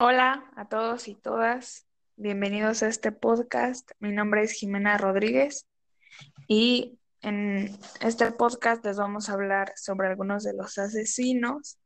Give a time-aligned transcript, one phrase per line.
[0.00, 3.90] Hola a todos y todas, bienvenidos a este podcast.
[3.98, 5.66] Mi nombre es Jimena Rodríguez
[6.46, 11.80] y en este podcast les vamos a hablar sobre algunos de los asesinos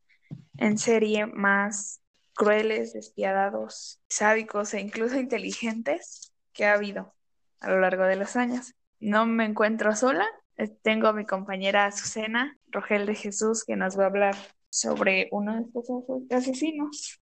[0.58, 2.02] en serie más
[2.34, 7.14] crueles, despiadados, sádicos e incluso inteligentes que ha habido
[7.60, 8.74] a lo largo de los años.
[9.00, 10.26] No me encuentro sola,
[10.82, 14.36] tengo a mi compañera Azucena Rogel de Jesús que nos va a hablar
[14.68, 15.86] sobre uno de estos
[16.30, 17.21] asesinos.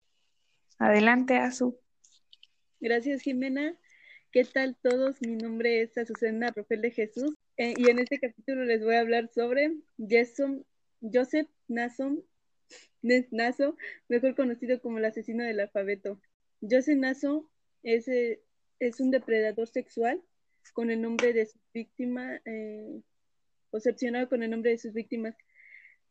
[0.80, 1.77] Adelante, Azu.
[2.79, 3.78] Gracias, Jimena.
[4.32, 5.21] ¿Qué tal todos?
[5.21, 9.01] Mi nombre es Azucena Rogel de Jesús eh, y en este capítulo les voy a
[9.01, 10.65] hablar sobre Jason,
[11.01, 12.23] Joseph Nason,
[13.01, 13.75] Naso,
[14.07, 16.21] mejor conocido como el asesino del alfabeto.
[16.61, 17.50] Joseph Naso
[17.84, 18.42] es, eh,
[18.79, 20.23] es un depredador sexual
[20.71, 23.01] con el nombre de su víctima, eh,
[24.29, 25.36] con el nombre de sus víctimas.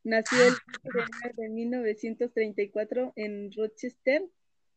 [0.05, 4.29] Nació el de, de 1934 en Rochester,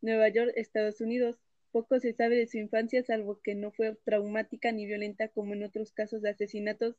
[0.01, 1.37] Nueva York, Estados Unidos.
[1.71, 5.63] Poco se sabe de su infancia, salvo que no fue traumática ni violenta como en
[5.63, 6.95] otros casos de asesinatos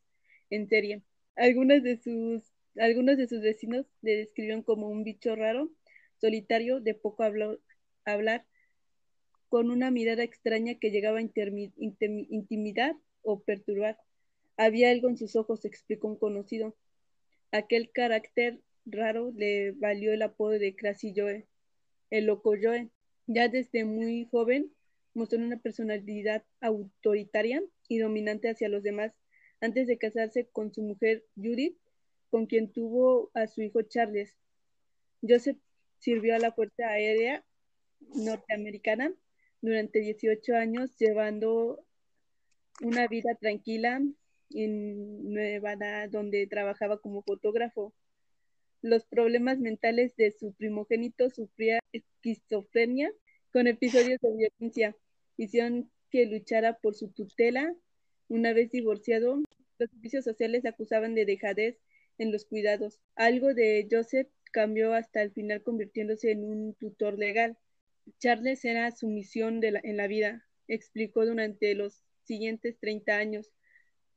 [0.50, 1.02] en serie.
[1.36, 5.70] Algunos de sus, algunos de sus vecinos le describieron como un bicho raro,
[6.20, 7.24] solitario, de poco
[8.04, 8.46] hablar,
[9.48, 13.98] con una mirada extraña que llegaba a intimidar o perturbar.
[14.56, 16.76] Había algo en sus ojos, explicó un conocido.
[17.50, 21.46] Aquel carácter raro le valió el apodo de Crazy Joe
[22.12, 22.90] el loco Joe.
[23.26, 24.70] Ya desde muy joven
[25.14, 29.12] mostró una personalidad autoritaria y dominante hacia los demás
[29.60, 31.78] antes de casarse con su mujer Judith,
[32.30, 34.36] con quien tuvo a su hijo Charles.
[35.26, 35.58] Joseph
[35.98, 37.44] sirvió a la Fuerza Aérea
[38.14, 39.14] norteamericana
[39.62, 41.82] durante 18 años, llevando
[42.82, 44.02] una vida tranquila
[44.50, 47.94] en Nevada, donde trabajaba como fotógrafo
[48.82, 53.12] los problemas mentales de su primogénito, sufría esquizofrenia
[53.52, 54.96] con episodios de violencia.
[55.36, 57.74] Hicieron que luchara por su tutela.
[58.28, 59.36] Una vez divorciado,
[59.78, 61.78] los servicios sociales acusaban de dejadez
[62.18, 63.00] en los cuidados.
[63.14, 67.56] Algo de Joseph cambió hasta el final convirtiéndose en un tutor legal.
[68.18, 73.52] Charles era su misión de en la vida, explicó durante los siguientes 30 años.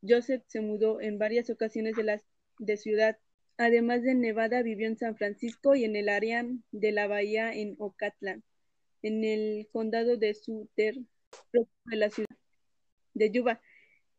[0.07, 2.21] Joseph se mudó en varias ocasiones de, la,
[2.59, 3.17] de ciudad
[3.57, 7.75] Además de Nevada, vivió en San Francisco y en el área de la bahía en
[7.79, 8.43] Ocatlán,
[9.01, 10.95] en el condado de Sutter,
[11.53, 12.35] de la ciudad
[13.13, 13.61] de Yuba.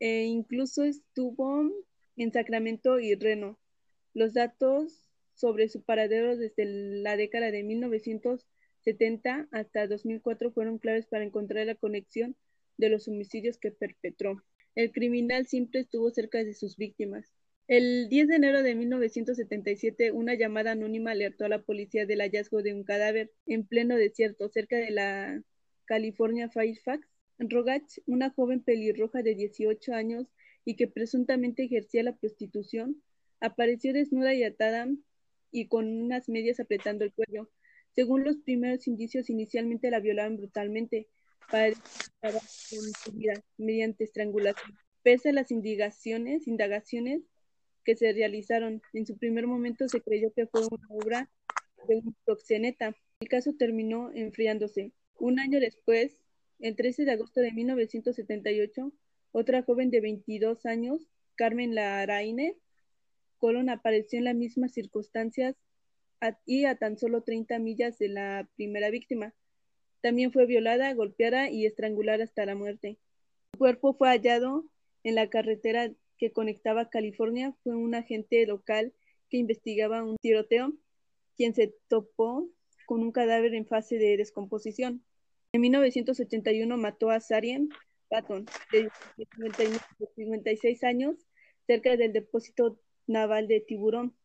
[0.00, 1.70] E incluso estuvo
[2.16, 3.58] en Sacramento y Reno.
[4.14, 11.24] Los datos sobre su paradero desde la década de 1970 hasta 2004 fueron claves para
[11.24, 12.36] encontrar la conexión
[12.78, 14.42] de los homicidios que perpetró.
[14.74, 17.34] El criminal siempre estuvo cerca de sus víctimas.
[17.68, 22.62] El 10 de enero de 1977, una llamada anónima alertó a la policía del hallazgo
[22.62, 25.42] de un cadáver en pleno desierto cerca de la
[25.84, 27.08] California Fairfax.
[27.38, 30.28] Rogach, una joven pelirroja de 18 años
[30.64, 33.02] y que presuntamente ejercía la prostitución,
[33.40, 34.86] apareció desnuda y atada
[35.50, 37.50] y con unas medias apretando el cuello.
[37.96, 41.08] Según los primeros indicios, inicialmente la violaban brutalmente
[41.50, 41.74] para
[42.48, 44.72] su vida mediante estrangulación.
[45.02, 46.46] Pese a las indagaciones
[47.86, 48.82] que se realizaron.
[48.92, 51.30] En su primer momento se creyó que fue una obra
[51.88, 52.94] de un proxeneta.
[53.20, 54.92] El caso terminó enfriándose.
[55.18, 56.20] Un año después,
[56.58, 58.92] el 13 de agosto de 1978,
[59.30, 62.56] otra joven de 22 años, Carmen Laraine
[63.38, 65.54] Colón, apareció en las mismas circunstancias
[66.44, 69.32] y a tan solo 30 millas de la primera víctima.
[70.00, 72.98] También fue violada, golpeada y estrangulada hasta la muerte.
[73.52, 74.64] Su cuerpo fue hallado
[75.04, 78.92] en la carretera que conectaba California fue un agente local
[79.28, 80.72] que investigaba un tiroteo,
[81.36, 82.48] quien se topó
[82.86, 85.04] con un cadáver en fase de descomposición.
[85.52, 87.68] En 1981 mató a Sarien
[88.08, 88.88] Patton, de
[90.14, 91.16] 56 años,
[91.66, 94.16] cerca del depósito naval de Tiburón.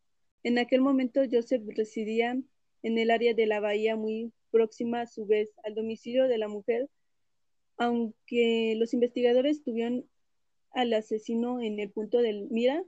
[0.42, 2.40] En aquel momento Joseph residía
[2.82, 6.48] en el área de la bahía muy próxima a su vez al domicilio de la
[6.48, 6.88] mujer,
[7.76, 10.06] aunque los investigadores tuvieron
[10.72, 12.82] al asesino en el punto del mira,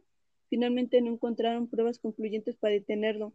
[0.49, 3.33] finalmente no encontraron pruebas concluyentes para detenerlo.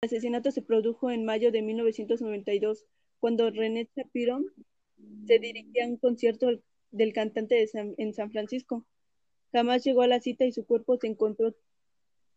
[0.00, 2.86] El asesinato se produjo en mayo de 1992,
[3.20, 4.40] cuando René Shapiro
[5.26, 6.48] se dirigía a un concierto
[6.90, 8.86] del cantante en San Francisco.
[9.52, 11.54] Jamás llegó a la cita y su cuerpo se encontró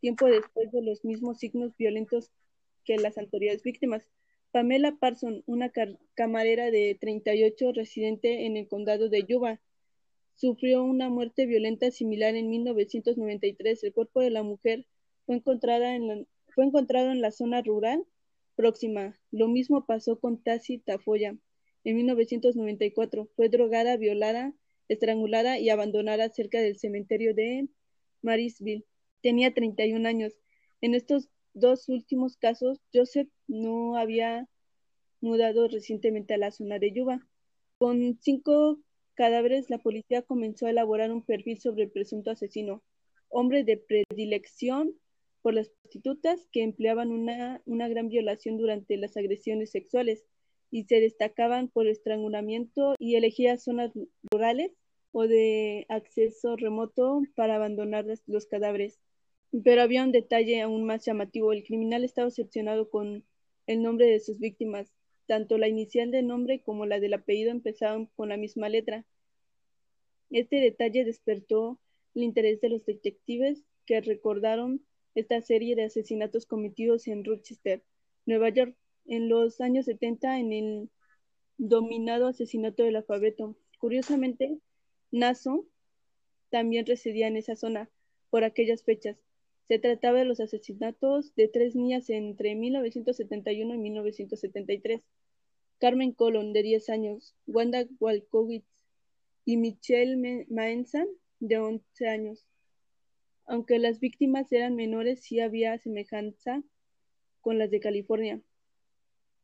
[0.01, 2.31] tiempo después de los mismos signos violentos
[2.83, 4.03] que las anteriores víctimas.
[4.51, 5.71] Pamela Parson, una
[6.13, 9.59] camarera de 38 residente en el condado de Yuba,
[10.35, 13.83] sufrió una muerte violenta similar en 1993.
[13.83, 14.85] El cuerpo de la mujer
[15.25, 18.05] fue, encontrada en fue encontrado en la zona rural
[18.55, 19.19] próxima.
[19.31, 21.37] Lo mismo pasó con Tassi Tafoya.
[21.83, 24.53] En 1994 fue drogada, violada,
[24.87, 27.67] estrangulada y abandonada cerca del cementerio de
[28.21, 28.85] Marisville.
[29.21, 30.33] Tenía 31 años.
[30.81, 34.47] En estos dos últimos casos, Joseph no había
[35.21, 37.27] mudado recientemente a la zona de Yuba.
[37.77, 38.79] Con cinco
[39.15, 42.83] cadáveres, la policía comenzó a elaborar un perfil sobre el presunto asesino,
[43.29, 44.95] hombre de predilección
[45.41, 50.25] por las prostitutas que empleaban una, una gran violación durante las agresiones sexuales
[50.71, 53.91] y se destacaban por estrangulamiento y elegía zonas
[54.31, 54.71] rurales
[55.11, 58.99] o de acceso remoto para abandonar los cadáveres.
[59.63, 61.53] Pero había un detalle aún más llamativo.
[61.53, 63.23] El criminal estaba obsesionado con
[63.67, 64.91] el nombre de sus víctimas.
[65.27, 69.05] Tanto la inicial del nombre como la del apellido empezaban con la misma letra.
[70.29, 71.79] Este detalle despertó
[72.13, 74.85] el interés de los detectives que recordaron
[75.15, 77.83] esta serie de asesinatos cometidos en Rochester,
[78.25, 78.75] Nueva York,
[79.05, 80.89] en los años 70 en el
[81.57, 83.55] dominado asesinato del alfabeto.
[83.79, 84.59] Curiosamente,
[85.11, 85.65] Naso
[86.49, 87.89] también residía en esa zona
[88.29, 89.17] por aquellas fechas.
[89.67, 95.01] Se trataba de los asesinatos de tres niñas entre 1971 y 1973.
[95.79, 98.67] Carmen Colon, de 10 años, Wanda Walkowitz
[99.43, 101.05] y Michelle Maenza,
[101.39, 102.47] de 11 años.
[103.47, 106.63] Aunque las víctimas eran menores, sí había semejanza
[107.41, 108.41] con las de California.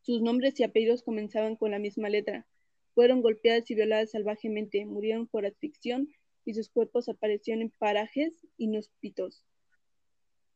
[0.02, 2.48] Sus nombres y apellidos comenzaban con la misma letra.
[2.94, 6.10] Fueron golpeadas y violadas salvajemente, murieron por asfixión
[6.46, 9.46] y sus cuerpos aparecieron en parajes inhóspitos.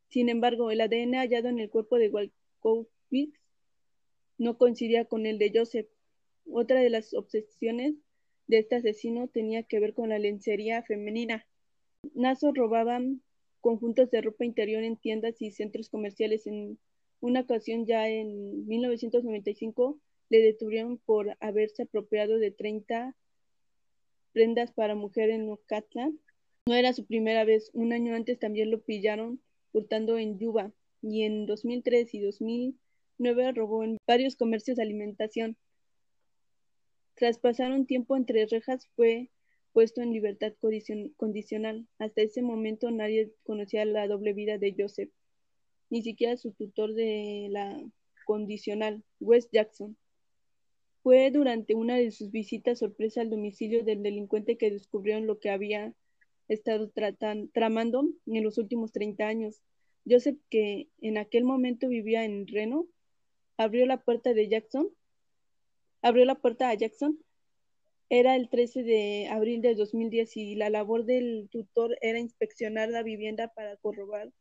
[0.09, 3.39] Sin embargo, el ADN hallado en el cuerpo de Walkowicz
[4.37, 5.87] no coincidía con el de Joseph.
[6.51, 7.95] Otra de las obsesiones
[8.47, 11.47] de este asesino tenía que ver con la lencería femenina.
[12.13, 13.01] Naso robaba
[13.61, 16.77] conjuntos de ropa interior en tiendas y centros comerciales en
[17.19, 19.99] una ocasión ya en 1995
[20.29, 23.15] le detuvieron por haberse apropiado de 30
[24.33, 26.19] prendas para mujer en Ocatlán.
[26.67, 29.41] No era su primera vez, un año antes también lo pillaron
[29.75, 35.57] hurtando en Yuba y en 2003 y 2009 robó en varios comercios de alimentación.
[37.16, 39.30] Tras pasar un tiempo entre rejas fue
[39.74, 40.54] puesto en libertad
[41.18, 41.88] condicional.
[42.00, 45.12] Hasta ese momento nadie conocía la doble vida de Joseph
[45.89, 47.81] ni siquiera su tutor de la
[48.25, 49.98] condicional, Wes Jackson.
[51.04, 55.51] Fue durante una de sus visitas sorpresa al domicilio del delincuente que descubrieron lo que
[55.51, 55.94] había
[56.47, 56.92] estado
[57.53, 59.62] tramando en los últimos 30 años.
[60.07, 62.88] Joseph, que en aquel momento vivía en Reno,
[63.57, 64.89] abrió la puerta de Jackson.
[66.01, 67.19] Abrió la puerta a Jackson.
[68.09, 73.01] Era el 13 de abril de 2010 y la labor del tutor era inspeccionar la
[73.01, 74.31] vivienda para corroborar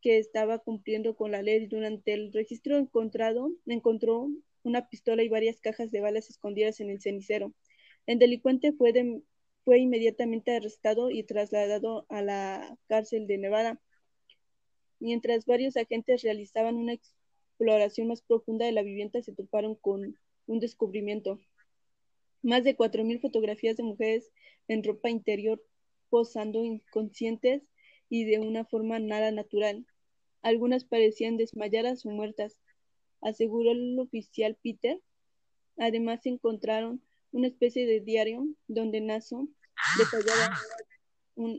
[0.00, 1.66] que estaba cumpliendo con la ley.
[1.66, 4.28] Durante el registro encontrado, encontró
[4.62, 7.52] una pistola y varias cajas de balas escondidas en el cenicero.
[8.06, 8.92] El delincuente fue,
[9.66, 13.80] fue inmediatamente arrestado y trasladado a la cárcel de Nevada.
[15.00, 20.16] Mientras varios agentes realizaban una exploración más profunda de la vivienda, se toparon con
[20.46, 21.40] un descubrimiento.
[22.42, 24.30] Más de 4.000 fotografías de mujeres
[24.68, 25.60] en ropa interior
[26.10, 27.68] posando inconscientes
[28.08, 29.84] y de una forma nada natural.
[30.42, 32.56] Algunas parecían desmayadas o muertas,
[33.20, 35.00] aseguró el oficial Peter.
[35.76, 37.02] Además encontraron
[37.36, 39.46] una especie de diario donde Naso
[39.98, 40.56] detallaba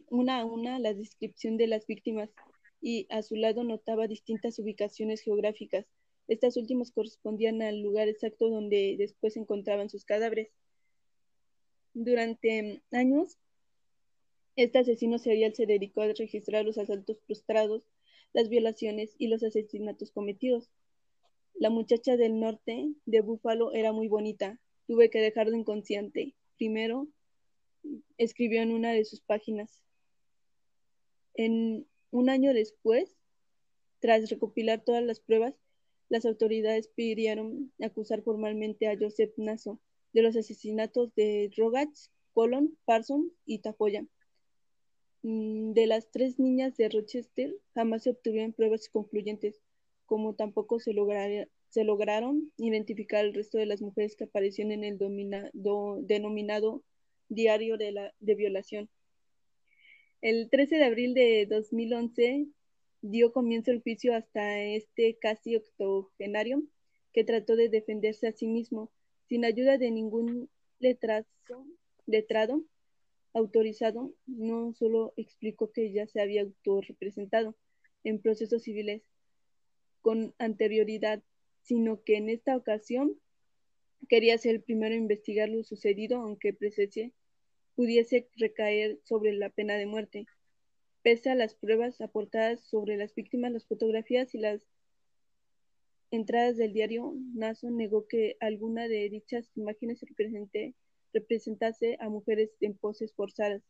[0.10, 2.32] una a una la descripción de las víctimas
[2.82, 5.86] y a su lado notaba distintas ubicaciones geográficas.
[6.28, 10.50] Estas últimas correspondían al lugar exacto donde después se encontraban sus cadáveres.
[11.94, 13.38] Durante años,
[14.56, 17.84] este asesino serial se dedicó a registrar los asaltos frustrados
[18.34, 20.72] las violaciones y los asesinatos cometidos.
[21.54, 24.60] La muchacha del norte de Búfalo era muy bonita.
[24.88, 26.34] Tuve que dejarlo inconsciente.
[26.58, 27.08] Primero,
[28.18, 29.84] escribió en una de sus páginas.
[31.34, 33.16] En un año después,
[34.00, 35.54] tras recopilar todas las pruebas,
[36.10, 39.80] las autoridades pidieron acusar formalmente a Joseph Naso
[40.14, 41.96] de los asesinatos de Rogach,
[42.34, 44.06] Colon, Parson y Tafoya.
[45.24, 49.60] Mm, de las tres niñas de Rochester jamás se obtuvieron pruebas concluyentes,
[50.06, 50.94] como tampoco se,
[51.76, 56.84] lograron identificar el resto de las mujeres que aparecieron en el denominado
[57.30, 58.90] diario de violación.
[60.22, 62.48] El 13 de abril de 2011
[63.02, 66.64] dio comienzo el juicio hasta este casi octogenario
[67.14, 68.92] que trató de defenderse a sí mismo
[69.28, 71.28] sin ayuda de ningún letrazo,
[72.06, 72.64] letrado
[73.34, 77.56] autorizado no solo explicó que ya se había autorrepresentado
[78.04, 79.04] en procesos civiles
[80.02, 81.22] con anterioridad,
[81.68, 83.20] sino que en esta ocasión
[84.08, 86.58] quería ser el primero a investigar lo sucedido, aunque
[87.76, 90.28] pudiese recaer sobre la pena de muerte.
[91.02, 94.62] Pese a las pruebas aportadas sobre las víctimas, las fotografías y las
[96.10, 100.00] entradas del diario, Nason negó que alguna de dichas imágenes
[101.12, 103.62] representase a mujeres en poses forzadas,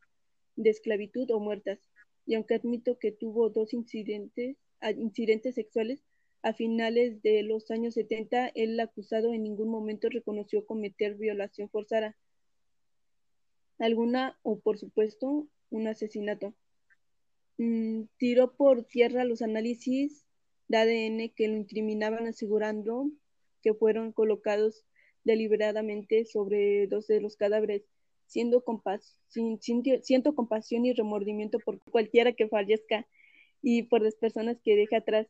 [0.54, 1.80] de esclavitud o muertas,
[2.26, 4.56] y aunque admito que tuvo dos incidentes,
[4.96, 6.04] incidentes sexuales,
[6.42, 12.16] a finales de los años 70, el acusado en ningún momento reconoció cometer violación forzada,
[13.78, 16.54] alguna o por supuesto un asesinato.
[17.58, 20.24] Mm, tiró por tierra los análisis
[20.68, 23.10] de ADN que lo incriminaban asegurando
[23.62, 24.84] que fueron colocados
[25.24, 27.82] deliberadamente sobre dos de los cadáveres,
[28.26, 28.64] siendo
[29.28, 29.58] sin,
[30.02, 33.06] siento compasión y remordimiento por cualquiera que fallezca
[33.62, 35.26] y por las personas que deje atrás,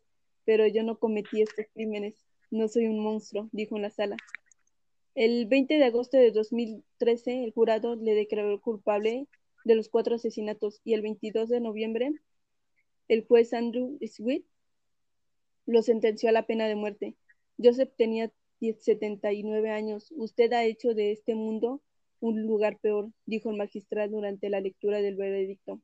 [0.49, 2.15] pero yo no cometí estos crímenes,
[2.51, 4.17] no soy un monstruo, dijo en la sala.
[5.15, 9.27] El 20 de agosto de 2013, el jurado le declaró culpable
[9.67, 12.13] de los cuatro asesinatos y el 22 de noviembre,
[13.09, 14.47] el juez Andrew Sweet
[15.67, 17.15] lo sentenció a la pena de muerte.
[17.63, 20.15] Joseph tenía 79 años.
[20.17, 21.83] Usted ha hecho de este mundo
[22.21, 25.83] un lugar peor, dijo el magistrado durante la lectura del veredicto.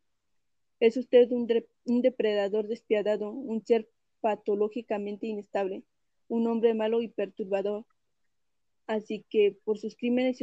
[0.80, 1.46] Es usted un,
[1.84, 3.90] un depredador despiadado, un ser
[4.24, 5.82] patológicamente inestable,
[6.28, 7.84] un hombre malo y perturbador.
[8.86, 10.38] Así que por sus crímenes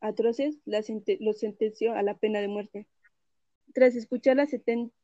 [0.00, 2.88] atroces lo sentenció a la pena de muerte.
[3.72, 4.48] Tras escuchar la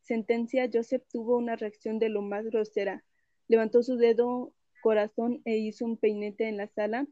[0.03, 3.05] sentencia, Joseph tuvo una reacción de lo más grosera.
[3.47, 4.53] Levantó su dedo
[4.83, 7.07] corazón e hizo un peinete en la sala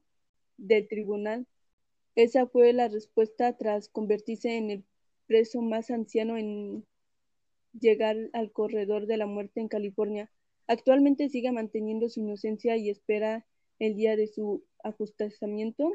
[0.56, 1.46] del tribunal.
[2.16, 4.84] Esa fue la respuesta tras convertirse en el
[5.28, 6.84] preso más anciano en
[7.72, 10.28] llegar al corredor de la muerte en California.
[10.66, 13.46] Actualmente sigue manteniendo su inocencia y espera
[13.78, 15.92] el día de su ajustamiento.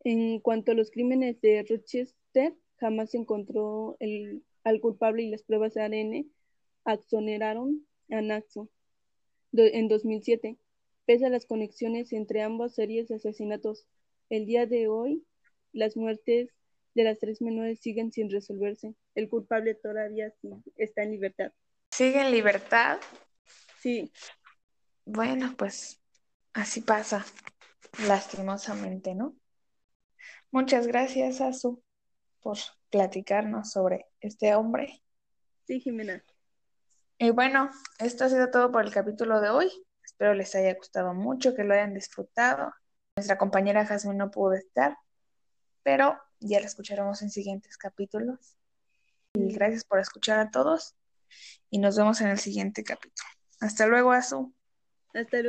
[0.00, 5.42] En cuanto a los crímenes de Rochester, jamás se encontró el, al culpable y las
[5.42, 6.30] pruebas de ADN
[6.86, 8.68] exoneraron a Naxo
[9.52, 10.58] en 2007,
[11.06, 13.86] pese a las conexiones entre ambas series de asesinatos.
[14.28, 15.24] El día de hoy,
[15.72, 16.50] las muertes
[16.94, 18.94] de las tres menores siguen sin resolverse.
[19.14, 20.32] El culpable todavía
[20.76, 21.52] está en libertad.
[21.96, 22.98] ¿Sigue en libertad?
[23.78, 24.12] Sí.
[25.04, 26.02] Bueno, pues
[26.52, 27.24] así pasa,
[28.08, 29.36] lastimosamente, ¿no?
[30.50, 31.84] Muchas gracias, Azu,
[32.40, 32.58] por
[32.90, 35.04] platicarnos sobre este hombre.
[35.68, 36.24] Sí, Jimena.
[37.18, 37.70] Y bueno,
[38.00, 39.70] esto ha sido todo por el capítulo de hoy.
[40.04, 42.74] Espero les haya gustado mucho, que lo hayan disfrutado.
[43.14, 44.98] Nuestra compañera Jasmine no pudo estar,
[45.84, 48.56] pero ya la escucharemos en siguientes capítulos.
[49.34, 50.96] Y gracias por escuchar a todos
[51.70, 53.28] y nos vemos en el siguiente capítulo.
[53.60, 54.54] Hasta luego, Azu.
[55.14, 55.42] Hasta luego.